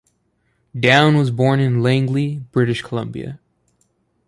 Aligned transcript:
Down 0.75 1.15
was 1.15 1.29
born 1.29 1.59
in 1.59 1.83
Langley, 1.83 2.37
British 2.51 2.81
Columbia. 2.81 3.39